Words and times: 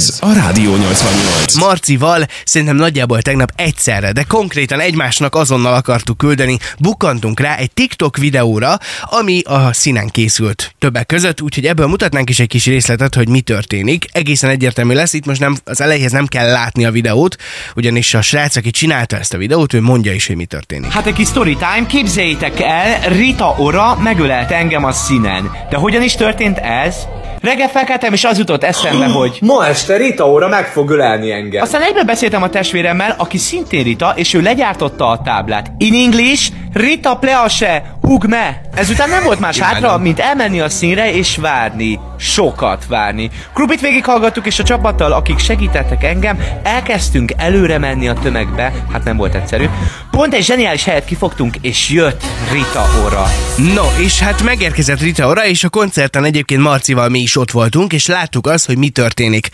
Ez 0.00 0.18
a 0.20 0.32
Rádió 0.32 0.76
88. 0.76 1.54
Marcival 1.54 2.26
szerintem 2.44 2.76
nagyjából 2.76 3.22
tegnap 3.22 3.52
egyszerre, 3.56 4.12
de 4.12 4.22
konkrétan 4.22 4.80
egymásnak 4.80 5.34
azonnal 5.34 5.74
akartuk 5.74 6.18
küldeni, 6.18 6.58
bukkantunk 6.78 7.40
rá 7.40 7.56
egy 7.56 7.70
TikTok 7.70 8.16
videóra, 8.16 8.78
ami 9.02 9.40
a 9.40 9.72
színen 9.72 10.08
készült 10.08 10.74
többek 10.78 11.06
között, 11.06 11.40
úgyhogy 11.40 11.66
ebből 11.66 11.86
mutatnánk 11.86 12.30
is 12.30 12.40
egy 12.40 12.48
kis 12.48 12.66
részletet, 12.66 13.14
hogy 13.14 13.28
mi 13.28 13.40
történik. 13.40 14.04
Egészen 14.12 14.50
egyértelmű 14.50 14.94
lesz, 14.94 15.12
itt 15.12 15.26
most 15.26 15.40
nem, 15.40 15.56
az 15.64 15.80
elejéhez 15.80 16.12
nem 16.12 16.26
kell 16.26 16.50
látni 16.50 16.84
a 16.84 16.90
videót, 16.90 17.36
ugyanis 17.76 18.14
a 18.14 18.20
srác, 18.20 18.56
aki 18.56 18.70
csinálta 18.70 19.18
ezt 19.18 19.34
a 19.34 19.38
videót, 19.38 19.72
ő 19.72 19.80
mondja 19.80 20.12
is, 20.12 20.26
hogy 20.26 20.36
mi 20.36 20.44
történik. 20.44 20.90
Hát 20.90 21.06
egy 21.06 21.14
kis 21.14 21.28
story 21.28 21.56
time, 21.56 21.86
képzeljétek 21.86 22.60
el, 22.60 23.08
Rita 23.08 23.54
Ora 23.58 23.98
megölelte 24.02 24.54
engem 24.54 24.84
a 24.84 24.92
színen. 24.92 25.50
De 25.70 25.76
hogyan 25.76 26.02
is 26.02 26.14
történt 26.14 26.58
ez? 26.58 26.94
Reggel 27.40 27.68
felkeltem, 27.68 28.12
és 28.12 28.24
az 28.24 28.38
jutott 28.38 28.64
eszembe, 28.64 29.06
hogy... 29.06 29.38
Ma 29.40 29.66
este 29.66 29.89
Rita 29.96 30.28
óra 30.30 30.48
meg 30.48 30.66
fog 30.66 30.90
ölelni 30.90 31.32
engem. 31.32 31.62
Aztán 31.62 31.82
egyben 31.82 32.06
beszéltem 32.06 32.42
a 32.42 32.48
testvéremmel, 32.48 33.14
aki 33.18 33.38
szintén 33.38 33.82
Rita, 33.82 34.12
és 34.16 34.34
ő 34.34 34.40
legyártotta 34.40 35.08
a 35.08 35.22
táblát. 35.22 35.70
In 35.78 35.94
English, 35.94 36.52
Rita 36.72 37.16
please, 37.16 37.82
hug 38.02 38.26
me. 38.26 38.60
Ezután 38.74 39.08
nem 39.08 39.24
volt 39.24 39.40
más 39.40 39.58
hátra, 39.58 39.98
mint 39.98 40.18
elmenni 40.18 40.60
a 40.60 40.68
színre 40.68 41.12
és 41.12 41.36
várni. 41.36 41.98
Sokat 42.20 42.86
várni. 42.86 43.30
Krupit 43.54 43.80
végighallgattuk, 43.80 44.46
és 44.46 44.58
a 44.58 44.62
csapattal, 44.62 45.12
akik 45.12 45.38
segítettek 45.38 46.04
engem, 46.04 46.38
elkezdtünk 46.62 47.32
előre 47.36 47.78
menni 47.78 48.08
a 48.08 48.12
tömegbe. 48.12 48.72
Hát 48.92 49.04
nem 49.04 49.16
volt 49.16 49.34
egyszerű. 49.34 49.68
Pont 50.10 50.34
egy 50.34 50.44
zseniális 50.44 50.84
helyet 50.84 51.04
kifogtunk, 51.04 51.56
és 51.60 51.88
jött 51.88 52.22
Rita 52.52 52.86
Ora. 53.04 53.26
No, 53.74 54.02
és 54.02 54.18
hát 54.18 54.42
megérkezett 54.42 55.00
Rita 55.00 55.26
Ora, 55.26 55.46
és 55.46 55.64
a 55.64 55.68
koncerten 55.68 56.24
egyébként 56.24 56.62
Marcival 56.62 57.08
mi 57.08 57.20
is 57.20 57.36
ott 57.36 57.50
voltunk, 57.50 57.92
és 57.92 58.06
láttuk 58.06 58.46
azt, 58.46 58.66
hogy 58.66 58.78
mi 58.78 58.88
történik. 58.88 59.48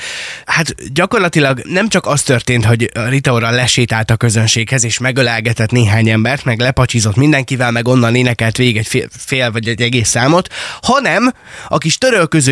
Hát 0.46 0.92
gyakorlatilag 0.92 1.60
nem 1.64 1.88
csak 1.88 2.06
az 2.06 2.22
történt, 2.22 2.64
hogy 2.64 2.90
Rita 3.08 3.32
Ora 3.32 3.50
lesétált 3.50 4.10
a 4.10 4.16
közönséghez, 4.16 4.84
és 4.84 4.98
megölelgetett 4.98 5.70
néhány 5.70 6.08
embert, 6.08 6.44
meg 6.44 6.60
lepacsizott 6.60 7.16
mindenkivel, 7.16 7.70
meg 7.70 7.88
onnan 7.88 8.14
énekelt 8.14 8.56
végig 8.56 8.76
egy 8.76 8.86
fél, 8.86 9.08
fél 9.10 9.52
vagy 9.52 9.68
egy 9.68 9.82
egész 9.82 10.08
számot, 10.08 10.48
hanem 10.82 11.32
a 11.68 11.78
kis 11.78 11.98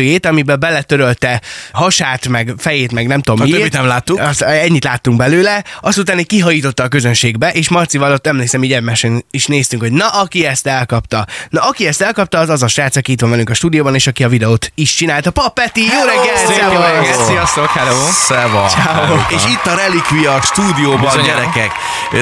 törölközőjét, 0.05 0.25
amiben 0.25 0.59
beletörölte 0.59 1.41
hasát, 1.71 2.27
meg 2.27 2.53
fejét, 2.57 2.91
meg 2.91 3.07
nem 3.07 3.21
tudom 3.21 3.41
A 3.41 3.43
miért. 3.43 3.73
nem 3.73 3.85
láttuk. 3.85 4.19
Azt, 4.19 4.41
ennyit 4.41 4.83
láttunk 4.83 5.17
belőle, 5.17 5.63
azt 5.81 5.97
utána 5.97 6.23
kihajította 6.23 6.83
a 6.83 6.87
közönségbe, 6.87 7.51
és 7.51 7.69
Marcival 7.69 8.11
ott 8.11 8.27
emlékszem, 8.27 8.63
így 8.63 8.73
egymáson 8.73 9.25
is 9.31 9.45
néztünk, 9.45 9.81
hogy 9.81 9.91
na, 9.91 10.07
aki 10.07 10.45
ezt 10.45 10.67
elkapta. 10.67 11.25
Na, 11.49 11.61
aki 11.61 11.87
ezt 11.87 12.01
elkapta, 12.01 12.39
az 12.39 12.49
az 12.49 12.63
a 12.63 12.67
srác, 12.67 12.95
aki 12.95 13.11
itt 13.11 13.21
van 13.21 13.29
velünk 13.29 13.49
a 13.49 13.53
stúdióban, 13.53 13.95
és 13.95 14.07
aki 14.07 14.23
a 14.23 14.29
videót 14.29 14.71
is 14.75 14.93
csinálta. 14.95 15.31
Papeti, 15.31 15.81
jó 15.81 16.05
reggelt! 16.05 16.37
Szevasz! 16.53 16.91
reggelt, 16.91 17.25
Sziasztok, 17.25 17.67
hello! 17.67 17.95
Szeva. 18.11 18.69
És 19.29 19.43
itt 19.45 19.65
a 19.65 19.75
relikvia 19.75 20.33
a 20.33 20.41
stúdióban, 20.41 20.99
Bizonyám. 20.99 21.25
gyerekek. 21.25 21.71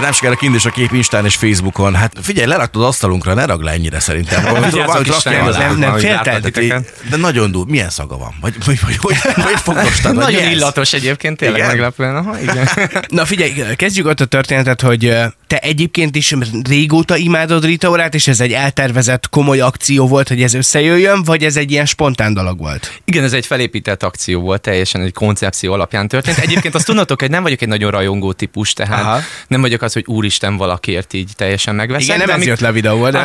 Nem 0.01 0.11
sokára 0.11 0.35
kint 0.35 0.55
is 0.55 0.65
a 0.65 0.69
kép 0.69 0.93
Instán 0.93 1.25
és 1.25 1.35
Facebookon. 1.35 1.95
Hát 1.95 2.11
figyelj, 2.21 2.47
leraktad 2.47 2.83
asztalunkra, 2.83 3.33
ne 3.33 3.45
ragd 3.45 3.63
le 3.63 3.71
ennyire 3.71 3.99
szerintem. 3.99 4.43
Valahogy 4.43 4.71
Vigyázzunk 4.71 4.95
rakjál 5.07 5.17
Istenre, 5.17 5.39
alá. 5.41 5.57
nem, 5.57 5.77
nem 5.77 5.89
ahogy 5.89 6.01
félted? 6.01 6.25
látlak 6.25 6.51
titeket. 6.51 6.93
De 7.09 7.17
nagyon 7.17 7.51
durva. 7.51 7.72
Milyen 7.73 7.89
szaga 7.89 8.17
van? 8.17 8.33
Vagy, 8.41 8.53
vagy, 8.65 8.79
vagy, 8.81 8.97
vagy, 9.01 9.15
vagy 9.35 9.59
fogostad? 9.59 10.15
vagy 10.15 10.23
Nagyon 10.23 10.41
ez? 10.43 10.51
illatos 10.51 10.93
egyébként, 10.93 11.37
tényleg 11.37 11.57
Igen? 11.57 11.69
meglepően. 11.71 12.15
Aha, 12.15 12.39
igen. 12.41 12.69
Na 13.07 13.25
figyelj, 13.25 13.75
kezdjük 13.75 14.07
ott 14.07 14.19
a 14.19 14.25
történetet, 14.25 14.81
hogy 14.81 15.15
te 15.47 15.57
egyébként 15.57 16.15
is 16.15 16.33
régóta 16.69 17.17
imádod 17.17 17.65
Rita 17.65 17.89
Orát, 17.89 18.13
és 18.15 18.27
ez 18.27 18.39
egy 18.39 18.51
eltervezett 18.51 19.29
komoly 19.29 19.59
akció 19.59 20.07
volt, 20.07 20.27
hogy 20.27 20.43
ez 20.43 20.53
összejöjjön, 20.53 21.23
vagy 21.23 21.43
ez 21.43 21.55
egy 21.55 21.71
ilyen 21.71 21.85
spontán 21.85 22.33
dolog 22.33 22.57
volt? 22.59 22.99
Igen, 23.05 23.23
ez 23.23 23.33
egy 23.33 23.45
felépített 23.45 24.03
akció 24.03 24.41
volt, 24.41 24.61
teljesen 24.61 25.01
egy 25.01 25.13
koncepció 25.13 25.73
alapján 25.73 26.07
történt. 26.07 26.37
Egyébként 26.37 26.75
azt 26.75 26.85
tudnotok, 26.85 27.19
hogy 27.21 27.29
nem 27.29 27.43
vagyok 27.43 27.61
egy 27.61 27.67
nagyon 27.67 27.91
rajongó 27.91 28.31
típus, 28.33 28.73
tehát 28.73 29.03
Aha. 29.03 29.19
Nem 29.47 29.61
vagyok 29.61 29.81
az, 29.81 29.93
hogy 29.93 30.03
úristen 30.07 30.57
valakiért 30.57 31.13
így 31.13 31.31
teljesen 31.35 31.75
megveszem. 31.75 32.03
Igen, 32.03 32.17
nem 32.17 32.25
de 32.27 32.31
ez 32.31 32.37
amik- 32.37 32.49
jött 32.49 32.59
le 32.59 32.67
a 32.67 32.71
videóból, 32.71 33.11
de... 33.11 33.23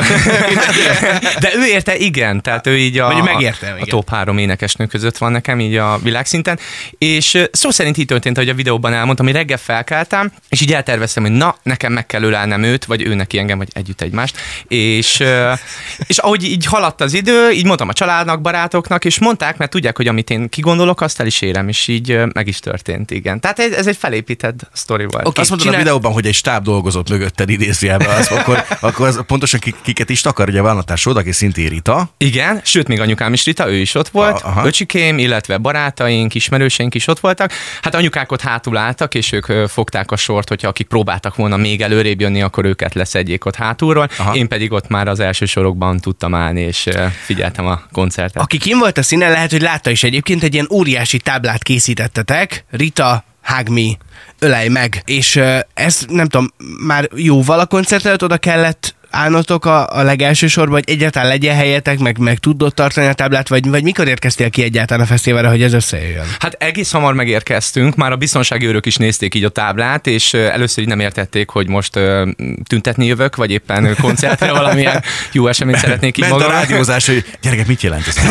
De 1.41 1.51
ő 1.57 1.67
érte, 1.67 1.97
igen, 1.97 2.43
tehát 2.43 2.67
ő 2.67 2.79
így 2.79 2.99
a, 2.99 3.13
Vagy 3.13 3.23
megérte, 3.23 3.77
a, 3.79 3.83
a 3.83 3.85
top 3.85 4.09
három 4.39 4.51
énekesnő 4.51 4.87
között 4.87 5.19
van 5.19 5.33
nekem 5.33 5.61
így 5.61 5.77
a 5.77 5.99
világszinten, 6.03 6.59
és 6.99 7.39
szó 7.53 7.71
szerint 7.71 7.97
így 7.97 8.07
történt, 8.07 8.37
hogy 8.37 8.49
a 8.49 8.55
videóban 8.55 8.93
elmondtam, 8.93 9.27
hogy 9.27 9.35
reggel 9.35 9.57
felkeltem, 9.57 10.33
és 10.49 10.61
így 10.61 10.73
elterveztem, 10.73 11.23
hogy 11.23 11.33
na, 11.33 11.57
nekem 11.63 11.93
meg 11.93 12.07
kell 12.07 12.23
ölelnem 12.23 12.63
őt, 12.63 12.85
vagy 12.85 13.03
ő 13.03 13.15
neki 13.15 13.39
engem, 13.39 13.59
vagy 13.59 13.69
együtt 13.73 14.01
egymást, 14.01 14.37
és, 14.69 15.23
és 16.11 16.19
ahogy 16.19 16.45
így 16.45 16.65
haladt 16.65 17.01
az 17.01 17.13
idő, 17.13 17.51
így 17.51 17.65
mondtam 17.65 17.89
a 17.89 17.93
családnak, 17.93 18.41
barátoknak, 18.41 19.05
és 19.05 19.19
mondták, 19.19 19.57
mert 19.57 19.71
tudják, 19.71 19.97
hogy 19.97 20.09
amit 20.09 20.31
én 20.31 20.49
kigondolok, 20.49 21.01
azt 21.01 21.21
el 21.21 21.27
is 21.27 21.43
érem, 21.43 21.69
és 21.69 21.89
így 21.89 22.19
meg 22.33 22.47
is 22.47 22.61
történt, 22.61 23.11
igen. 23.11 23.41
Tehát 23.41 23.59
ez, 23.59 23.73
ez 23.73 23.87
egy 23.87 23.97
felépített 23.97 24.69
sztori 24.73 25.07
volt. 25.11 25.27
Oké. 25.27 25.41
Azt 25.41 25.51
mondod 25.51 25.67
Csinál- 25.67 25.81
a 25.81 25.85
videóban, 25.85 26.13
hogy 26.13 26.27
egy 26.27 26.35
stáb 26.35 26.65
dolgozott 26.65 27.09
mögötted 27.11 27.51
idézőjelben, 27.51 28.09
az, 28.09 28.29
akkor, 28.37 28.65
akkor 28.81 29.07
az 29.07 29.23
pontosan 29.27 29.61
ki- 29.61 29.75
kiket 29.83 30.11
is 30.11 30.21
takar, 30.21 30.49
ugye 30.49 30.61
a 30.61 30.83
társod, 30.83 31.17
aki 31.17 31.33
szintén 31.33 31.69
Rita. 31.69 32.11
Igen, 32.17 32.61
sőt, 32.65 32.89
még 32.89 33.01
anyukám 33.01 33.33
is 33.33 33.45
Rita, 33.45 33.71
ő 33.71 33.77
is 33.77 33.95
ott 33.95 34.09
volt, 34.09 34.28
Aha. 34.35 34.67
öcsikém, 34.67 35.19
illetve 35.19 35.57
barátaink, 35.57 36.35
ismerőseink 36.35 36.95
is 36.95 37.07
ott 37.07 37.21
voltak. 37.21 37.53
Hát 37.83 37.95
anyukák 37.95 38.33
ott 38.33 38.41
hátul 38.41 38.77
álltak, 38.77 39.15
és 39.15 39.33
ők 39.33 39.69
fogták 39.69 40.11
a 40.11 40.17
sort, 40.17 40.49
hogyha 40.49 40.69
akik 40.69 40.87
próbáltak 40.87 41.37
volna 41.37 41.57
még 41.57 41.81
előrébb 41.81 42.21
jönni, 42.21 42.43
akkor 42.43 42.65
őket 42.65 42.95
leszedjék 42.95 43.45
ott 43.45 43.57
hátulról. 43.57 44.09
Aha. 44.19 44.35
Én 44.35 44.49
pedig 44.49 44.73
ott 44.73 44.89
már 44.89 45.09
az 45.09 45.21
első 45.21 45.45
sorokban 45.45 45.99
tudtam 45.99 46.35
állni, 46.35 46.61
és 46.61 46.89
figyeltem 47.25 47.67
a 47.67 47.83
koncertet. 47.93 48.43
Aki 48.43 48.59
kim 48.59 48.79
volt 48.79 48.99
a 48.99 49.03
színen, 49.03 49.31
lehet, 49.31 49.51
hogy 49.51 49.63
látta 49.63 49.91
is 49.91 50.03
egyébként, 50.03 50.43
egy 50.43 50.53
ilyen 50.53 50.69
óriási 50.71 51.19
táblát 51.19 51.63
készítettetek, 51.63 52.65
Rita, 52.71 53.25
Hug 53.43 53.69
Me, 53.69 53.97
ölej 54.39 54.69
meg, 54.69 55.03
és 55.05 55.41
ez 55.75 56.05
nem 56.09 56.29
tudom, 56.29 56.49
már 56.87 57.09
jóval 57.15 57.61
a 57.61 57.67
koncert 57.67 58.07
előtt 58.07 58.23
oda 58.23 58.37
kellett 58.37 58.95
állnotok 59.11 59.65
a, 59.65 59.87
a 59.87 60.03
legelső 60.03 60.47
sorba, 60.47 60.73
hogy 60.73 60.85
egyáltalán 60.87 61.29
legyen 61.29 61.57
helyetek, 61.57 61.99
meg, 61.99 62.19
meg 62.19 62.39
tudod 62.39 62.75
tartani 62.75 63.07
a 63.07 63.13
táblát, 63.13 63.49
vagy, 63.49 63.69
vagy 63.69 63.83
mikor 63.83 64.09
érkeztél 64.09 64.51
ki 64.51 64.63
egyáltalán 64.63 65.03
a 65.03 65.07
fesztiválra, 65.07 65.49
hogy 65.49 65.63
ez 65.63 65.73
összejöjjön? 65.73 66.25
Hát 66.39 66.57
egész 66.59 66.91
hamar 66.91 67.15
megérkeztünk, 67.15 67.97
már 67.97 68.13
a 68.13 68.17
biztonsági 68.17 68.67
őrök 68.67 68.87
is 68.87 68.97
nézték 68.97 69.35
így 69.35 69.45
a 69.45 69.49
táblát, 69.49 70.07
és 70.07 70.35
először 70.35 70.83
így 70.83 70.89
nem 70.89 71.01
értették, 71.01 71.49
hogy 71.51 71.69
most 71.69 71.97
ö, 71.97 72.29
tüntetni 72.69 73.07
jövök, 73.07 73.37
vagy 73.37 73.51
éppen 73.51 73.97
koncertre 74.01 74.53
valamilyen 74.53 75.03
jó 75.33 75.47
eseményt 75.47 75.79
szeretnék 75.79 76.19
így 76.19 76.29
Ment 76.29 76.43
a 76.43 76.51
rádiózás, 76.51 77.07
hogy 77.07 77.25
gyerekek, 77.43 77.67
mit 77.67 77.83
jelent 77.83 78.07
ez? 78.07 78.17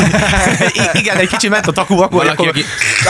I- 0.93 0.99
igen, 0.99 1.17
egy 1.17 1.27
kicsi 1.27 1.47
ment 1.47 1.67
a 1.67 1.71
taku, 1.71 1.93
akkor, 2.01 2.23
Valaki, 2.23 2.47
akkor 2.47 2.47
aki, 2.47 2.63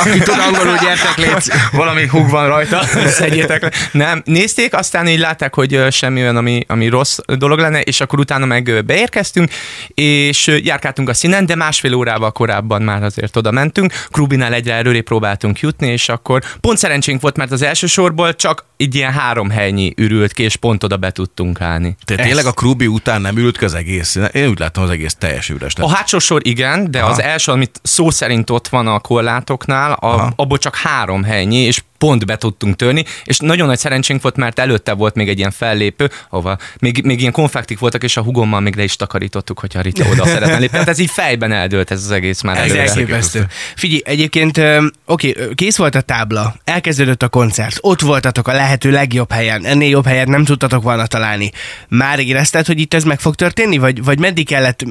aki 0.10 0.20
tud 0.20 0.40
angolul, 0.48 0.78
gyertek, 0.82 1.18
légy. 1.18 1.52
valami 1.72 2.08
húg 2.08 2.30
van 2.30 2.48
rajta, 2.48 2.84
szedjétek 3.20 3.62
le. 3.62 3.70
Nem, 3.92 4.22
nézték, 4.26 4.74
aztán 4.74 5.08
így 5.08 5.20
látták, 5.20 5.56
hogy 5.56 5.86
semmi 5.92 6.22
olyan, 6.22 6.38
ami, 6.38 6.66
ami 6.68 6.88
rossz 6.88 7.18
dolog 7.26 7.57
lenne, 7.60 7.82
és 7.82 8.02
akkor 8.02 8.20
utána 8.20 8.46
meg 8.46 8.86
beérkeztünk, 8.86 9.52
és 9.94 10.48
járkáltunk 10.64 11.10
a 11.10 11.14
színen, 11.14 11.46
de 11.46 11.56
másfél 11.56 11.94
órával 11.94 12.32
korábban 12.32 12.82
már 12.82 13.04
azért 13.04 13.36
oda 13.36 13.52
mentünk. 13.52 13.94
Krubinál 14.12 14.54
egyre 14.54 14.74
előré 14.74 15.02
próbáltunk 15.02 15.60
jutni, 15.60 15.88
és 15.88 16.10
akkor 16.10 16.44
pont 16.62 16.78
szerencsénk 16.78 17.22
volt, 17.22 17.38
mert 17.38 17.52
az 17.52 17.62
első 17.62 17.88
sorból 17.88 18.36
csak 18.36 18.66
így 18.78 18.96
ilyen 18.96 19.12
három 19.12 19.50
helynyi 19.50 19.94
ürült 19.96 20.34
ki, 20.34 20.44
és 20.44 20.56
pont 20.56 20.84
oda 20.84 20.98
be 20.98 21.12
tudtunk 21.12 21.62
állni. 21.62 21.96
Tehát 22.06 22.26
tényleg 22.26 22.46
a 22.46 22.52
Krubi 22.52 22.88
után 22.88 23.22
nem 23.22 23.38
ült 23.38 23.58
köz 23.58 23.74
egész? 23.74 24.18
Én 24.32 24.48
úgy 24.48 24.60
látom, 24.60 24.84
az 24.84 24.90
egész 24.90 25.16
teljes 25.16 25.50
üres. 25.50 25.74
A 25.76 25.90
hátsó 25.90 26.20
sor 26.20 26.42
igen, 26.44 26.92
de 26.92 27.00
Aha. 27.02 27.10
az 27.12 27.22
első, 27.22 27.52
amit 27.52 27.80
szó 27.84 28.10
szerint 28.10 28.50
ott 28.50 28.68
van 28.68 28.88
a 28.88 29.00
korlátoknál, 29.00 29.92
Aha. 29.92 30.16
a, 30.24 30.34
abból 30.36 30.58
csak 30.58 30.76
három 30.76 31.24
helynyi, 31.24 31.58
és 31.58 31.82
pont 31.98 32.26
be 32.26 32.38
tudtunk 32.38 32.76
törni, 32.76 33.06
és 33.24 33.38
nagyon 33.40 33.68
nagy 33.68 33.78
szerencsénk 33.78 34.22
volt, 34.22 34.36
mert 34.36 34.60
előtte 34.60 34.94
volt 34.94 35.16
még 35.16 35.30
egy 35.30 35.38
ilyen 35.38 35.52
fellépő, 35.52 36.12
ahova 36.30 36.58
még, 36.80 37.02
még 37.04 37.20
ilyen 37.20 37.32
konfektik 37.32 37.80
voltak, 37.80 38.04
és 38.04 38.18
a 38.18 38.22
hugommal 38.22 38.60
még 38.60 38.76
le 38.76 38.84
is 38.84 38.96
takarítottuk, 38.96 39.60
hogyha 39.60 39.82
Rita 39.82 40.06
oda 40.12 40.26
szeretne 40.36 40.58
lépni. 40.58 40.68
Tehát 40.68 40.88
ez 40.88 41.00
így 41.00 41.10
fejben 41.10 41.52
eldőlt 41.52 41.92
ez 41.92 42.04
az 42.04 42.12
egész 42.12 42.42
már 42.42 42.58
Ez 42.58 42.64
előre. 42.64 42.82
elképesztő. 42.82 43.48
Figyelj, 43.76 44.02
egyébként, 44.06 44.62
oké, 45.06 45.34
ö, 45.38 45.54
kész 45.54 45.78
volt 45.78 45.96
a 45.96 46.02
tábla, 46.02 46.56
elkezdődött 46.64 47.24
a 47.24 47.28
koncert, 47.30 47.78
ott 47.82 48.02
voltatok 48.02 48.48
a 48.48 48.52
lehető 48.68 48.92
legjobb 48.92 49.32
helyen, 49.32 49.66
ennél 49.66 49.90
jobb 49.90 50.06
helyet 50.06 50.28
nem 50.28 50.44
tudtatok 50.44 50.84
volna 50.84 51.06
találni. 51.06 51.52
Már 51.88 52.20
érezted, 52.20 52.66
hogy 52.66 52.80
itt 52.80 52.94
ez 52.94 53.04
meg 53.04 53.20
fog 53.20 53.36
történni, 53.36 53.78
vagy, 53.78 54.04
vagy 54.04 54.20
meddig 54.20 54.48
kellett, 54.48 54.84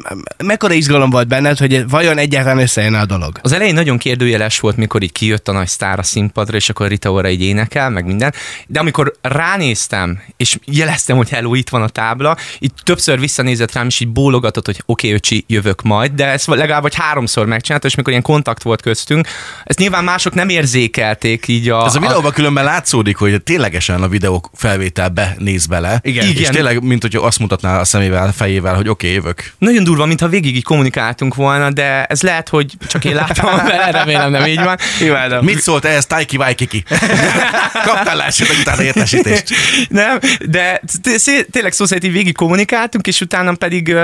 mekkora 0.44 0.72
izgalom 0.72 1.10
volt 1.10 1.28
benned, 1.28 1.58
hogy 1.58 1.88
vajon 1.88 2.18
egyáltalán 2.18 2.58
összejön 2.58 2.94
a 2.94 3.04
dolog? 3.04 3.38
Az 3.42 3.52
elején 3.52 3.74
nagyon 3.74 3.98
kérdőjeles 3.98 4.60
volt, 4.60 4.76
mikor 4.76 5.02
így 5.02 5.12
kijött 5.12 5.48
a 5.48 5.52
nagy 5.52 5.68
sztár 5.68 5.98
a 5.98 6.02
színpadra, 6.02 6.56
és 6.56 6.68
akkor 6.68 6.88
Rita 6.88 7.10
Ora 7.10 7.28
így 7.28 7.42
énekel, 7.42 7.90
meg 7.90 8.04
minden. 8.04 8.34
De 8.66 8.80
amikor 8.80 9.12
ránéztem, 9.20 10.22
és 10.36 10.58
jeleztem, 10.64 11.16
hogy 11.16 11.28
hello, 11.28 11.54
itt 11.54 11.68
van 11.68 11.82
a 11.82 11.88
tábla, 11.88 12.36
így 12.58 12.72
többször 12.82 13.20
visszanézett 13.20 13.72
rám, 13.72 13.86
és 13.86 14.00
így 14.00 14.08
bólogatott, 14.08 14.66
hogy 14.66 14.82
oké, 14.86 15.06
okay, 15.06 15.18
öcsi, 15.18 15.44
jövök 15.48 15.82
majd, 15.82 16.12
de 16.12 16.26
ezt 16.26 16.46
legalább 16.46 16.82
vagy 16.82 16.94
háromszor 16.94 17.46
megcsinálta, 17.46 17.86
és 17.86 17.94
mikor 17.94 18.10
ilyen 18.12 18.24
kontakt 18.24 18.62
volt 18.62 18.82
köztünk, 18.82 19.26
ezt 19.64 19.78
nyilván 19.78 20.04
mások 20.04 20.34
nem 20.34 20.48
érzékelték 20.48 21.48
így 21.48 21.68
a... 21.68 21.84
Ez 21.84 21.94
a 21.94 22.00
videóban 22.00 22.32
különben 22.32 22.64
látszódik, 22.64 23.16
hogy 23.16 23.42
tényleg 23.42 23.65
ténylegesen 23.66 24.02
a 24.02 24.08
videók 24.08 24.50
felvételbe 24.54 25.34
néz 25.38 25.66
bele. 25.66 25.98
Igen. 26.02 26.26
És 26.26 26.38
Igen. 26.38 26.52
tényleg, 26.52 26.82
mint 26.82 27.02
hogy 27.02 27.16
azt 27.16 27.38
mutatná 27.38 27.80
a 27.80 27.84
szemével, 27.84 28.32
fejével, 28.32 28.74
hogy 28.74 28.88
oké, 28.88 29.06
okay, 29.06 29.18
jövök. 29.18 29.52
Nagyon 29.58 29.84
durva, 29.84 30.06
mintha 30.06 30.28
végig 30.28 30.56
így 30.56 30.62
kommunikáltunk 30.62 31.34
volna, 31.34 31.70
de 31.70 32.04
ez 32.04 32.22
lehet, 32.22 32.48
hogy 32.48 32.72
csak 32.86 33.04
én 33.04 33.14
láttam 33.14 33.56
vele, 33.66 33.90
remélem 33.90 34.30
nem 34.30 34.46
így 34.46 34.62
van. 34.62 34.76
Imádom. 35.00 35.44
Mit 35.44 35.60
szólt 35.60 35.84
ehhez 35.84 36.06
Taiki 36.06 36.36
Waikiki? 36.36 36.84
Kaptál 37.86 38.22
esetleg 38.22 38.58
utána 38.58 38.82
értesítést. 38.82 39.48
Nem, 39.88 40.18
de 40.48 40.80
tényleg 41.50 41.72
szó 41.72 41.84
szerint 41.84 42.04
így 42.04 42.12
végig 42.12 42.34
kommunikáltunk, 42.34 43.06
és 43.06 43.20
utána 43.20 43.54
pedig, 43.54 43.94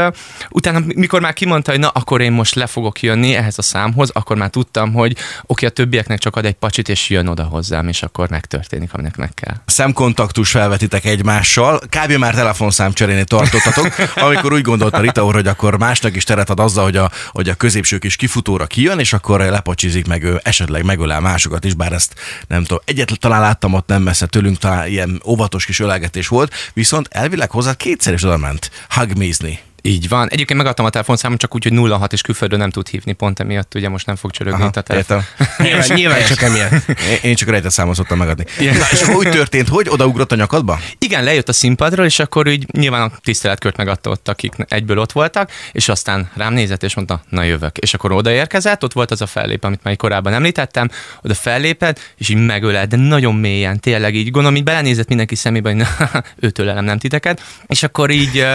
utána 0.50 0.80
mikor 0.94 1.20
már 1.20 1.32
kimondta, 1.32 1.70
hogy 1.70 1.80
na, 1.80 1.88
akkor 1.88 2.20
én 2.20 2.32
most 2.32 2.54
le 2.54 2.66
fogok 2.66 3.02
jönni 3.02 3.34
ehhez 3.34 3.58
a 3.58 3.62
számhoz, 3.62 4.10
akkor 4.12 4.36
már 4.36 4.50
tudtam, 4.50 4.92
hogy 4.92 5.16
oké, 5.46 5.66
a 5.66 5.70
többieknek 5.70 6.18
csak 6.18 6.36
ad 6.36 6.44
egy 6.44 6.54
pacsit, 6.54 6.88
és 6.88 7.10
jön 7.10 7.26
oda 7.26 7.44
hozzám, 7.44 7.88
és 7.88 8.02
akkor 8.02 8.30
megtörténik, 8.30 8.92
aminek 8.92 9.16
meg 9.16 9.34
kell. 9.34 9.51
Szemkontaktus 9.64 10.50
felvetitek 10.50 11.04
egymással, 11.04 11.78
kb. 11.78 12.12
már 12.12 12.34
telefonszám 12.34 12.92
cserélni 12.92 13.24
tartottatok, 13.24 13.94
amikor 14.26 14.52
úgy 14.52 14.62
gondolta 14.62 15.00
Rita 15.00 15.24
úr, 15.24 15.34
hogy 15.34 15.46
akkor 15.46 15.78
másnak 15.78 16.16
is 16.16 16.24
teret 16.24 16.50
ad 16.50 16.60
azzal, 16.60 16.84
hogy 16.84 16.96
a, 16.96 17.10
hogy 17.28 17.48
a 17.48 17.54
középső 17.54 17.98
kis 17.98 18.16
kifutóra 18.16 18.66
kijön, 18.66 18.98
és 18.98 19.12
akkor 19.12 19.40
lepacsizik 19.40 20.06
meg 20.06 20.22
ő, 20.22 20.40
esetleg 20.42 20.84
megölel 20.84 21.20
másokat 21.20 21.64
is, 21.64 21.74
bár 21.74 21.92
ezt 21.92 22.14
nem 22.48 22.62
tudom. 22.62 22.78
Egyet 22.84 23.18
talán 23.18 23.40
láttam 23.40 23.74
ott 23.74 23.88
nem 23.88 24.02
messze 24.02 24.26
tőlünk, 24.26 24.58
talán 24.58 24.88
ilyen 24.88 25.22
óvatos 25.24 25.64
kis 25.64 25.80
ölelgetés 25.80 26.28
volt, 26.28 26.54
viszont 26.72 27.08
elvileg 27.10 27.50
hozzá 27.50 27.74
kétszer 27.74 28.12
is 28.12 28.22
oda 28.22 28.36
ment 28.36 28.70
hugmézni. 28.88 29.60
Így 29.82 30.08
van. 30.08 30.28
Egyébként 30.28 30.58
megadtam 30.58 30.84
a 30.84 30.90
telefonszámot, 30.90 31.38
csak 31.38 31.54
úgy, 31.54 31.64
hogy 31.64 31.90
06 31.90 32.12
és 32.12 32.20
külföldön 32.20 32.58
nem 32.58 32.70
tud 32.70 32.88
hívni, 32.88 33.12
pont 33.12 33.40
emiatt 33.40 33.74
ugye 33.74 33.88
most 33.88 34.06
nem 34.06 34.16
fog 34.16 34.30
csörögni 34.30 34.60
Aha, 34.60 34.68
itt 34.68 34.76
a 34.76 34.80
telefon. 34.80 35.22
Nyilván, 35.58 35.86
nyilván 35.94 36.24
csak 36.24 36.42
emiatt. 36.42 36.72
Én- 37.22 37.34
csak 37.34 37.48
rejtett 37.48 37.70
számot 37.70 37.94
szoktam 37.94 38.18
megadni. 38.18 38.44
Igen. 38.58 38.76
Na, 38.76 38.84
és 38.92 39.02
akkor 39.02 39.14
úgy 39.14 39.30
történt, 39.30 39.68
hogy 39.68 39.88
odaugrott 39.88 40.32
a 40.32 40.34
nyakadba? 40.34 40.80
Igen, 40.98 41.24
lejött 41.24 41.48
a 41.48 41.52
színpadról, 41.52 42.06
és 42.06 42.18
akkor 42.18 42.48
úgy 42.48 42.66
nyilván 42.72 43.02
a 43.02 43.10
tiszteletkört 43.22 43.76
megadta 43.76 44.10
ott, 44.10 44.28
akik 44.28 44.52
egyből 44.68 44.98
ott 44.98 45.12
voltak, 45.12 45.50
és 45.72 45.88
aztán 45.88 46.30
rám 46.36 46.52
nézett, 46.52 46.82
és 46.82 46.94
mondta, 46.94 47.22
na 47.28 47.42
jövök. 47.42 47.78
És 47.78 47.94
akkor 47.94 48.12
odaérkezett, 48.12 48.84
ott 48.84 48.92
volt 48.92 49.10
az 49.10 49.20
a 49.20 49.26
fellép, 49.26 49.64
amit 49.64 49.82
már 49.82 49.96
korábban 49.96 50.32
említettem, 50.32 50.90
oda 51.22 51.34
fellépett, 51.34 52.14
és 52.16 52.28
így 52.28 52.46
megölelt, 52.46 52.88
de 52.88 52.96
nagyon 52.96 53.34
mélyen, 53.34 53.80
tényleg 53.80 54.14
így 54.14 54.30
gondolom, 54.30 54.56
így 54.56 54.64
belenézett 54.64 55.08
mindenki 55.08 55.34
szemébe, 55.34 55.68
hogy 55.68 55.78
na, 56.12 56.22
őt 56.36 56.58
ölelem, 56.58 56.84
nem 56.84 56.98
titeket. 56.98 57.42
És 57.66 57.82
akkor 57.82 58.10
így, 58.10 58.46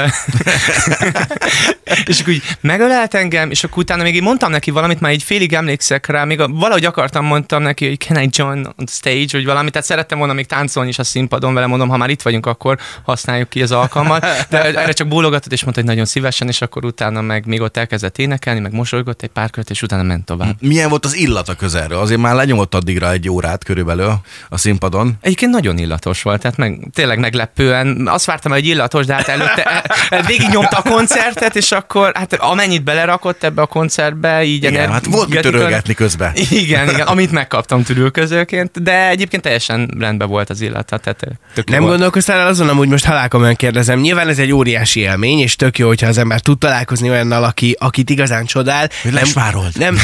és 2.06 2.20
akkor 2.20 2.34
így 2.34 2.44
megölelt 2.62 3.14
engem, 3.14 3.52
és 3.52 3.64
akkor 3.64 3.78
utána 3.78 4.04
még 4.04 4.16
így 4.16 4.22
mondtam 4.22 4.52
neki 4.52 4.72
valamit, 4.72 5.00
már 5.00 5.12
így 5.12 5.24
félig 5.24 5.54
emlékszek 5.54 6.08
rá, 6.08 6.24
még 6.24 6.40
a, 6.40 6.48
valahogy 6.48 6.86
akartam, 6.86 7.26
mondtam 7.26 7.62
neki, 7.62 7.88
hogy 7.88 8.00
can 8.00 8.24
I 8.24 8.30
join 8.32 8.68
on 8.78 8.86
stage, 8.88 9.28
vagy 9.32 9.46
valamit, 9.46 9.72
tehát 9.72 9.88
szerettem 9.88 10.18
volna 10.18 10.34
még 10.34 10.46
táncolni 10.46 10.90
is 10.90 11.00
a 11.00 11.04
színpadon 11.04 11.54
vele, 11.54 11.66
mondom, 11.66 11.90
ha 11.90 11.98
már 11.98 12.10
itt 12.10 12.22
vagyunk, 12.22 12.46
akkor 12.46 12.78
használjuk 13.04 13.50
ki 13.50 13.62
az 13.62 13.72
alkalmat, 13.72 14.26
de 14.50 14.64
erre 14.82 14.92
csak 14.92 15.08
bólogatott, 15.08 15.52
és 15.52 15.64
mondta, 15.64 15.82
hogy 15.82 15.90
nagyon 15.90 16.06
szívesen, 16.06 16.48
és 16.48 16.62
akkor 16.62 16.86
utána 16.86 17.22
meg 17.22 17.46
még 17.46 17.62
ott 17.62 17.78
elkezdett 17.78 18.18
énekelni, 18.18 18.60
meg 18.60 18.72
mosolygott 18.74 19.22
egy 19.22 19.30
pár 19.30 19.50
kört, 19.50 19.70
és 19.70 19.82
utána 19.82 20.04
ment 20.04 20.26
tovább. 20.26 20.56
Milyen 20.60 20.90
volt 20.90 21.06
az 21.06 21.16
illata 21.16 21.56
közelről? 21.56 22.00
Azért 22.00 22.20
már 22.20 22.36
lenyomott 22.36 22.76
addigra 22.76 23.12
egy 23.12 23.30
órát 23.30 23.64
körülbelül 23.64 24.14
a 24.50 24.58
színpadon. 24.58 25.18
Egyébként 25.22 25.52
nagyon 25.52 25.78
illatos 25.78 26.22
volt, 26.22 26.42
tehát 26.42 26.58
meg, 26.58 26.80
tényleg 26.94 27.20
meglepően. 27.20 28.08
Azt 28.08 28.26
vártam, 28.26 28.52
hogy 28.52 28.66
illatos, 28.66 29.06
de 29.06 29.14
hát 29.14 29.28
előtte 29.28 29.64
el, 29.64 29.84
el, 30.10 30.22
végig 30.22 30.48
nyomta 30.50 30.78
a 30.78 30.82
koncertet, 31.08 31.56
és 31.56 31.72
akkor 31.72 32.12
hát 32.16 32.34
amennyit 32.34 32.84
belerakott 32.84 33.44
ebbe 33.44 33.62
a 33.62 33.66
koncertbe, 33.66 34.44
így 34.44 34.64
Igen, 34.64 34.92
hát 34.92 35.06
volt 35.06 35.30
mit 35.30 35.42
törölgetni 35.42 35.94
közben. 35.94 36.32
Igen, 36.50 36.90
igen, 36.90 37.08
amit 37.14 37.32
megkaptam 37.32 37.84
tüdőközőként, 37.84 38.84
de 38.84 39.08
egyébként 39.08 39.44
teljesen 39.44 39.94
rendben 40.00 40.28
volt 40.28 40.50
az 40.50 40.62
illata, 40.62 40.98
tehát 40.98 41.26
tök 41.54 41.70
Nem 41.70 41.80
volt. 41.80 41.92
gondolkoztál 41.92 42.40
el 42.40 42.48
azon, 42.48 42.70
amúgy 42.70 42.88
most 42.88 43.06
halálkomolyan 43.06 43.56
kérdezem. 43.56 44.00
Nyilván 44.00 44.28
ez 44.28 44.40
egy 44.40 44.52
óriási 44.52 45.00
élmény, 45.00 45.40
és 45.40 45.56
tök 45.56 45.78
jó, 45.78 45.88
hogyha 45.88 46.08
az 46.08 46.18
ember 46.18 46.40
tud 46.40 46.58
találkozni 46.58 47.10
olyannal, 47.10 47.44
aki, 47.44 47.76
akit 47.80 48.10
igazán 48.10 48.46
csodál. 48.46 48.90
Hogy 49.02 49.14
lesmárold. 49.14 49.78
Nem, 49.78 49.94
nem, 49.94 50.04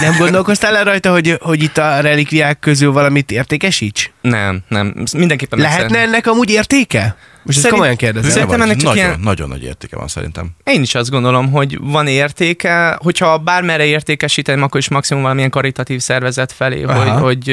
nem 0.10 0.18
gondolkoztál 0.18 0.76
el 0.76 0.84
rajta, 0.84 1.10
hogy, 1.10 1.38
hogy 1.40 1.62
itt 1.62 1.78
a 1.78 2.00
relikviák 2.00 2.58
közül 2.58 2.92
valamit 2.92 3.30
értékesíts? 3.30 4.10
Nem, 4.20 4.62
nem, 4.68 4.94
mindenképpen 5.16 5.58
Lehetne 5.58 5.98
ennek 5.98 6.26
amúgy 6.26 6.50
értéke? 6.50 7.16
Most 7.44 7.48
ezt 7.48 7.56
Szerint- 7.56 7.72
komolyan 7.72 7.96
kérdezem. 7.96 8.30
Szerintem 8.30 8.60
ennek 8.60 8.76
csak 8.76 8.84
nagyon, 8.88 9.04
ilyen- 9.04 9.20
nagyon 9.20 9.48
nagy 9.48 9.62
értéke 9.62 9.96
van 9.96 10.08
szerintem. 10.08 10.50
Én 10.64 10.82
is 10.82 10.94
azt 10.94 11.10
gondolom, 11.10 11.50
hogy 11.50 11.78
van 11.80 12.06
értéke, 12.06 12.98
hogyha 13.02 13.38
bármerre 13.38 13.84
értékesítem, 13.84 14.62
akkor 14.62 14.80
is 14.80 14.88
maximum 14.88 15.22
valamilyen 15.22 15.50
karitatív 15.50 16.00
szervezet 16.00 16.52
felé, 16.52 16.80
hogy, 16.82 17.08
Aha. 17.08 17.18
hogy 17.18 17.48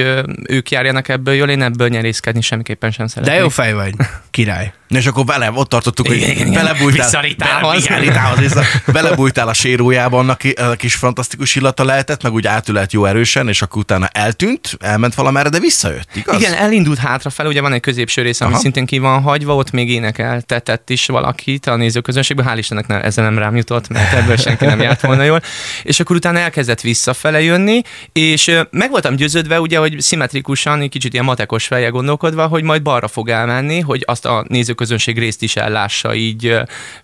ők 0.49 0.71
járjanak 0.71 1.07
ebből 1.07 1.33
jól, 1.33 1.49
én 1.49 1.61
ebből 1.61 1.87
nyerészkedni 1.87 2.41
semmiképpen 2.41 2.91
sem 2.91 3.05
De 3.05 3.11
szeretnék. 3.11 3.39
jó 3.39 3.49
fej 3.49 3.73
vagy, 3.73 3.93
király. 4.31 4.73
És 4.87 5.05
akkor 5.05 5.25
vele, 5.25 5.51
ott 5.53 5.69
tartottuk, 5.69 6.07
hogy 6.07 6.15
Igen, 6.17 6.51
belebújtál, 6.53 7.05
Vissza 7.05 7.19
Ritához. 7.19 7.61
Bele, 7.87 7.99
igen, 7.99 7.99
Ritához 8.13 8.39
vissza. 8.39 8.61
belebújtál 8.91 9.47
a 9.47 9.53
sérójába, 9.53 10.17
annak 10.17 10.41
a 10.55 10.71
kis 10.71 10.95
fantasztikus 10.95 11.55
illata 11.55 11.83
lehetett, 11.83 12.23
meg 12.23 12.33
úgy 12.33 12.47
átülelt 12.47 12.93
jó 12.93 13.05
erősen, 13.05 13.47
és 13.47 13.61
akkor 13.61 13.81
utána 13.81 14.07
eltűnt, 14.07 14.77
elment 14.79 15.13
valamerre, 15.15 15.49
de 15.49 15.59
visszajött, 15.59 16.07
igaz? 16.15 16.39
Igen, 16.41 16.53
elindult 16.53 16.97
hátrafelé, 16.97 17.47
ugye 17.49 17.61
van 17.61 17.73
egy 17.73 17.79
középső 17.79 18.21
rész, 18.21 18.41
ami 18.41 18.51
Aha. 18.51 18.61
szintén 18.61 18.85
ki 18.85 18.97
van 18.99 19.21
hagyva, 19.21 19.55
ott 19.55 19.71
még 19.71 19.80
énekeltetett 19.89 20.89
is 20.89 21.05
valakit 21.05 21.65
a 21.65 21.75
nézőközönségben, 21.75 22.45
hál' 22.49 22.57
Istennek 22.57 22.87
ne, 22.87 23.01
ezzel 23.01 23.23
nem 23.23 23.37
rám 23.37 23.55
jutott, 23.55 23.87
mert 23.87 24.13
ebből 24.13 24.35
senki 24.35 24.65
nem 24.65 24.81
járt 24.81 25.01
volna 25.01 25.23
jól. 25.23 25.41
És 25.83 25.99
akkor 25.99 26.15
utána 26.15 26.39
elkezdett 26.39 26.81
visszafele 26.81 27.41
jönni, 27.41 27.81
és 28.11 28.51
meg 28.69 28.89
voltam 28.89 29.15
győződve, 29.15 29.59
ugye, 29.59 29.77
hogy 29.77 29.99
szimmetrikusan, 29.99 30.81
egy 30.81 30.89
kicsit 30.89 31.13
ilyen 31.13 31.25
matekos 31.25 31.67
feje 31.67 31.89
gondolkodva, 31.89 32.47
hogy 32.47 32.63
majd 32.63 32.81
balra 32.81 33.07
fog 33.07 33.29
elmenni, 33.29 33.79
hogy 33.79 34.03
azt 34.05 34.25
a 34.25 34.45
nézőközönség 34.47 35.17
részt 35.17 35.41
is 35.41 35.55
ellássa 35.55 36.13
így 36.13 36.59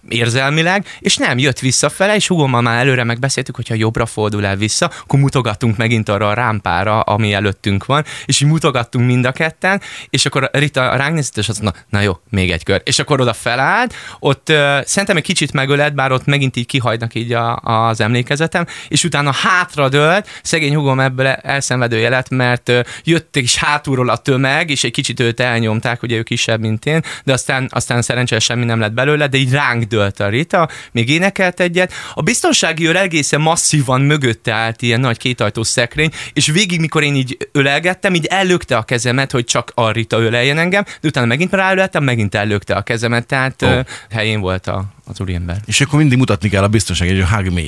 érzelmileg, 0.09 0.85
és 0.99 1.17
nem, 1.17 1.37
jött 1.37 1.59
visszafele, 1.59 2.15
és 2.15 2.27
hugommal 2.27 2.61
már 2.61 2.79
előre 2.79 3.03
megbeszéltük, 3.03 3.55
hogyha 3.55 3.75
jobbra 3.75 4.05
fordul 4.05 4.45
el 4.45 4.55
vissza, 4.55 4.91
akkor 5.01 5.19
mutogattunk 5.19 5.77
megint 5.77 6.09
arra 6.09 6.29
a 6.29 6.33
rámpára, 6.33 6.99
ami 6.99 7.33
előttünk 7.33 7.85
van, 7.85 8.05
és 8.25 8.41
így 8.41 8.47
mutogattunk 8.47 9.05
mind 9.05 9.25
a 9.25 9.31
ketten, 9.31 9.81
és 10.09 10.25
akkor 10.25 10.49
Rita 10.51 10.95
ránk 10.95 11.13
nézett, 11.13 11.37
és 11.37 11.49
azt 11.49 11.61
mondta, 11.61 11.81
na 11.89 12.01
jó, 12.01 12.19
még 12.29 12.51
egy 12.51 12.63
kör. 12.67 12.81
És 12.83 12.99
akkor 12.99 13.21
oda 13.21 13.33
felállt, 13.33 13.93
ott 14.19 14.49
uh, 14.49 14.81
szerintem 14.85 15.17
egy 15.17 15.23
kicsit 15.23 15.51
megöled, 15.51 15.93
bár 15.93 16.11
ott 16.11 16.25
megint 16.25 16.55
így 16.55 16.65
kihagynak 16.65 17.15
így 17.15 17.33
a, 17.33 17.55
az 17.55 18.01
emlékezetem, 18.01 18.65
és 18.87 19.03
utána 19.03 19.31
hátradőlt, 19.31 20.27
szegény 20.43 20.75
hugom 20.75 20.99
ebből 20.99 21.27
elszenvedője 21.27 22.09
lett, 22.09 22.29
mert 22.29 22.69
uh, 22.69 22.79
jöttek 23.03 23.43
is 23.43 23.55
hátulról 23.55 24.09
a 24.09 24.17
tömeg, 24.17 24.69
és 24.69 24.83
egy 24.83 24.91
kicsit 24.91 25.19
őt 25.19 25.39
elnyomták, 25.39 26.03
ugye 26.03 26.17
ő 26.17 26.23
kisebb, 26.23 26.59
mint 26.59 26.85
én, 26.85 27.01
de 27.23 27.33
aztán, 27.33 27.67
aztán 27.71 28.01
szerencsére 28.01 28.39
semmi 28.39 28.65
nem 28.65 28.79
lett 28.79 28.93
belőle, 28.93 29.27
de 29.27 29.37
így 29.37 29.51
ránk 29.51 29.83
dőlt 29.83 30.19
a 30.19 30.29
Rita, 30.29 30.69
még 30.91 31.09
énekelt 31.09 31.59
egyet. 31.59 31.93
A 32.13 32.21
biztonsági 32.21 32.87
őr 32.87 32.95
egészen 32.95 33.41
masszívan 33.41 34.01
mögötte 34.01 34.53
állt 34.53 34.81
ilyen 34.81 34.99
nagy 34.99 35.17
kétajtós 35.17 35.67
szekrény, 35.67 36.11
és 36.33 36.47
végig, 36.47 36.79
mikor 36.79 37.03
én 37.03 37.15
így 37.15 37.37
ölelgettem, 37.51 38.15
így 38.15 38.25
ellökte 38.25 38.77
a 38.77 38.83
kezemet, 38.83 39.31
hogy 39.31 39.45
csak 39.45 39.71
a 39.75 39.91
Rita 39.91 40.19
öleljen 40.19 40.57
engem, 40.57 40.83
de 40.83 41.07
utána 41.07 41.25
megint 41.25 41.53
ráöleltem, 41.53 42.03
megint 42.03 42.35
ellökte 42.35 42.56
a 42.69 42.81
kezemet, 42.81 43.25
tehát 43.25 43.61
oh. 43.61 43.85
helyén 44.09 44.39
volt 44.39 44.67
a, 44.67 44.85
az 45.09 45.21
úriember. 45.21 45.57
És 45.65 45.81
akkor 45.81 45.99
mindig 45.99 46.17
mutatni 46.17 46.49
kell 46.49 46.63
a 46.63 46.67
biztonság, 46.67 47.07
hogy 47.07 47.23
hug 47.23 47.53
me. 47.53 47.61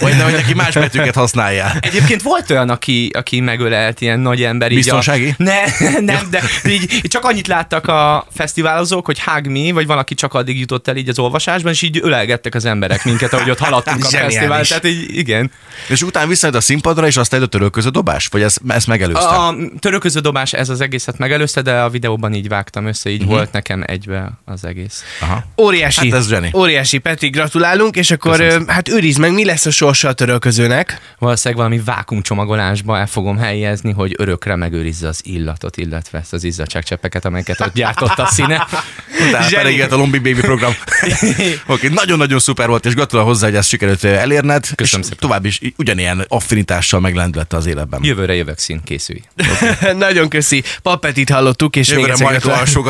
Vagy 0.00 0.16
nehogy 0.16 0.32
neki 0.32 0.54
más 0.54 0.74
betűket 0.74 1.14
használjál. 1.14 1.78
Egyébként 1.80 2.22
volt 2.22 2.50
olyan, 2.50 2.70
aki, 2.70 3.10
aki 3.12 3.40
megölelt 3.40 4.00
ilyen 4.00 4.20
nagy 4.20 4.42
ember. 4.42 4.68
Biztonsági? 4.68 5.28
A... 5.28 5.34
Ne, 5.36 5.60
nem, 6.12 6.30
de 6.30 6.42
így, 6.68 7.00
csak 7.02 7.24
annyit 7.24 7.46
láttak 7.46 7.86
a 7.86 8.26
fesztiválozók, 8.34 9.06
hogy 9.06 9.20
hug 9.20 9.46
me, 9.46 9.72
vagy 9.72 9.86
valaki 9.86 10.14
csak 10.14 10.34
addig 10.34 10.58
jutott 10.58 10.88
el 10.88 10.96
így 10.96 11.08
az 11.08 11.18
olvasásban, 11.18 11.72
és 11.72 11.82
így 11.82 12.00
ölelgettek 12.02 12.54
az 12.54 12.64
emberek 12.64 13.04
minket, 13.04 13.32
ahogy 13.32 13.50
ott 13.50 13.58
haladtunk 13.58 14.04
a 14.04 14.08
fesztivál. 14.08 14.64
Tehát 14.64 14.86
így, 14.86 15.16
igen. 15.16 15.50
És 15.88 16.02
utána 16.02 16.26
visszajött 16.26 16.56
a 16.56 16.60
színpadra, 16.60 17.06
és 17.06 17.16
aztán 17.16 17.40
jött 17.40 17.48
a 17.48 17.52
törölköző 17.52 17.88
dobás? 17.88 18.26
Vagy 18.26 18.42
ezt, 18.42 18.60
ezt 18.68 18.86
megelőzte? 18.86 19.26
A, 19.26 19.48
a 19.48 19.56
törököző 19.78 20.20
dobás 20.20 20.52
ez 20.52 20.68
az 20.68 20.80
egészet 20.80 21.18
megelőzte, 21.18 21.62
de 21.62 21.80
a 21.80 21.88
videóban 21.88 22.34
így 22.34 22.48
vágtam 22.48 22.86
össze, 22.86 23.10
így 23.10 23.20
uh-huh. 23.20 23.36
volt 23.36 23.52
nekem 23.52 23.82
egybe 23.86 24.30
az 24.44 24.64
egész. 24.64 25.04
Aha. 25.20 25.44
Óriási. 25.56 26.10
Hát 26.10 26.18
ez 26.18 26.28
zseni. 26.28 26.50
Óriási, 26.56 26.98
Peti, 26.98 27.28
gratulálunk, 27.28 27.96
és 27.96 28.10
akkor 28.10 28.36
Köszönöm 28.36 28.68
hát 28.68 28.88
őrizd 28.88 29.18
meg, 29.18 29.32
mi 29.32 29.44
lesz 29.44 29.66
a 29.66 29.70
sorsa 29.70 30.08
a 30.08 30.12
törölközőnek. 30.12 31.14
Valószínűleg 31.18 31.64
valami 31.64 31.82
vákumcsomagolásba 31.84 32.98
el 32.98 33.06
fogom 33.06 33.36
helyezni, 33.36 33.92
hogy 33.92 34.14
örökre 34.18 34.56
megőrizze 34.56 35.08
az 35.08 35.20
illatot, 35.24 35.76
illetve 35.76 36.18
ezt 36.18 36.32
az 36.32 36.44
izzadságcseppeket, 36.44 37.24
amelyeket 37.24 37.60
ott 37.60 37.72
gyártott 37.72 38.18
a 38.18 38.26
színe. 38.26 38.66
Utána 39.28 39.46
pedig 39.50 39.80
a 39.80 39.96
Lombi 39.96 40.18
Baby 40.18 40.40
program. 40.40 40.72
Oké, 41.02 41.58
okay, 41.66 41.88
nagyon-nagyon 41.88 42.38
szuper 42.38 42.68
volt, 42.68 42.86
és 42.86 42.94
gratulál 42.94 43.24
hozzá, 43.24 43.46
hogy 43.46 43.56
ezt 43.56 43.68
sikerült 43.68 44.04
elérned. 44.04 44.66
Köszönöm 44.74 45.00
és 45.00 45.06
szépen. 45.06 45.28
tovább 45.28 45.44
is 45.44 45.60
ugyanilyen 45.76 46.24
affinitással 46.28 47.00
meglendülette 47.00 47.56
az 47.56 47.66
életben. 47.66 48.00
Jövőre 48.02 48.34
jövök 48.34 48.58
szín, 48.58 48.80
készülj. 48.84 49.20
Nagyon 49.98 50.28
köszi. 50.28 50.62
Papetit 50.82 51.30
hallottuk, 51.30 51.76
és 51.76 51.88
még 51.88 51.96
Jövőre 51.98 52.12
egyszer 52.12 52.26
majd 52.26 52.42
gratulálunk. 52.42 52.86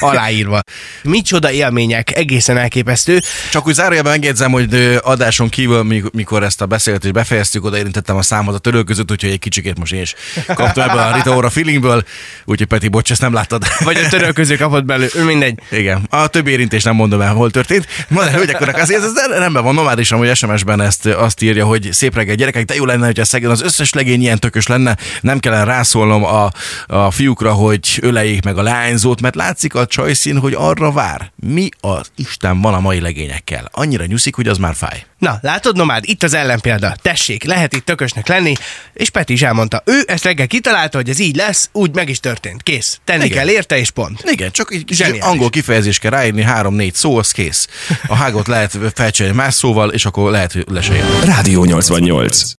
Aláírva. 0.00 0.60
Micsoda 1.02 1.50
élmények, 1.50 2.16
egészen 2.16 2.56
elképesztő. 2.58 3.20
Csak 3.50 3.66
úgy 3.66 3.74
zárójelben 3.74 4.12
megjegyzem, 4.12 4.50
hogy 4.52 4.98
adáson 5.02 5.48
kívül, 5.48 5.82
mi- 5.82 6.02
mikor 6.12 6.42
ezt 6.42 6.60
a 6.60 6.66
beszélgetést 6.66 7.12
befejeztük, 7.12 7.64
oda 7.64 7.76
érintettem 7.78 8.16
a 8.16 8.22
számot 8.22 8.54
a 8.54 8.58
török 8.58 8.86
között, 8.86 9.10
úgyhogy 9.10 9.30
egy 9.30 9.38
kicsikét 9.38 9.78
most 9.78 9.92
én 9.92 10.00
is 10.00 10.14
kaptam 10.54 10.88
ebből 10.88 10.98
a 11.02 11.14
Rita 11.14 11.34
Ora 11.36 11.50
feelingből, 11.50 12.04
úgyhogy 12.44 12.66
Peti, 12.66 12.88
bocs, 12.88 13.10
ezt 13.10 13.20
nem 13.20 13.32
láttad. 13.32 13.64
Vagy 13.78 13.96
a 13.96 14.08
török 14.08 14.34
közül 14.34 14.56
kapott 14.58 14.84
belül, 14.84 15.08
mindegy. 15.24 15.58
Igen, 15.70 16.06
a 16.10 16.26
többi 16.26 16.50
érintés 16.50 16.82
nem 16.82 16.94
mondom 16.94 17.20
el, 17.20 17.32
hol 17.34 17.50
történt. 17.50 17.86
Ma 18.08 18.24
de 18.24 18.30
hölgyek, 18.30 18.60
urak, 18.60 18.76
azért 18.76 19.02
ez 19.02 19.12
rendben 19.38 19.62
van, 19.62 19.74
nomád 19.74 19.98
is 19.98 20.12
amúgy 20.12 20.34
SMS-ben 20.36 20.80
ezt 20.80 21.06
azt 21.06 21.42
írja, 21.42 21.66
hogy 21.66 21.88
szép 21.92 22.14
reggel 22.14 22.34
gyerekek, 22.34 22.64
de 22.64 22.74
jó 22.74 22.84
lenne, 22.84 23.06
hogy 23.06 23.20
a 23.20 23.24
szegény 23.24 23.50
az 23.50 23.62
összes 23.62 23.92
legény 23.92 24.20
ilyen 24.20 24.38
tökös 24.38 24.66
lenne, 24.66 24.96
nem 25.20 25.38
kellene 25.38 25.64
rászólnom 25.64 26.24
a, 26.24 26.50
a 26.86 27.10
fiúkra, 27.10 27.52
hogy 27.52 27.98
öleljék 28.02 28.44
meg 28.44 28.58
a 28.58 28.62
leányzót, 28.62 29.20
mert 29.20 29.34
látszik 29.34 29.63
a 29.72 29.86
csajszín, 29.86 30.38
hogy 30.38 30.54
arra 30.56 30.92
vár. 30.92 31.32
Mi 31.36 31.68
az 31.80 32.10
Isten 32.16 32.60
van 32.60 32.74
a 32.74 32.80
mai 32.80 33.00
legényekkel? 33.00 33.68
Annyira 33.72 34.04
nyuszik, 34.04 34.34
hogy 34.34 34.48
az 34.48 34.58
már 34.58 34.74
fáj. 34.74 35.04
Na, 35.18 35.38
látod, 35.42 35.76
Nomád, 35.76 36.04
itt 36.06 36.22
az 36.22 36.34
ellenpélda. 36.34 36.96
Tessék, 37.02 37.44
lehet 37.44 37.74
itt 37.74 37.84
tökösnek 37.84 38.28
lenni, 38.28 38.52
és 38.92 39.10
Peti 39.10 39.32
is 39.32 39.42
elmondta. 39.42 39.82
Ő 39.84 40.02
ezt 40.06 40.24
reggel 40.24 40.46
kitalálta, 40.46 40.96
hogy 40.96 41.08
ez 41.08 41.18
így 41.18 41.36
lesz, 41.36 41.68
úgy 41.72 41.94
meg 41.94 42.08
is 42.08 42.20
történt. 42.20 42.62
Kész. 42.62 43.00
Tenni 43.04 43.24
Igen. 43.24 43.36
kell 43.36 43.48
érte, 43.48 43.78
és 43.78 43.90
pont. 43.90 44.22
Igen, 44.30 44.50
csak 44.50 44.68
kis 44.68 44.96
Zseniális. 44.96 45.22
angol 45.22 45.50
kifejezés 45.50 45.98
kell 45.98 46.10
ráírni, 46.10 46.42
három-négy 46.42 46.94
szó, 46.94 47.16
az 47.18 47.30
kész. 47.30 47.68
A 48.06 48.14
hágot 48.14 48.46
lehet 48.46 48.78
felcserélni 48.94 49.36
más 49.38 49.54
szóval, 49.54 49.90
és 49.90 50.04
akkor 50.04 50.30
lehet, 50.30 50.52
hogy 50.52 50.64
le 50.68 50.82
se 50.82 50.94
jön. 50.94 51.20
Rádió 51.24 51.64
88. 51.64 52.52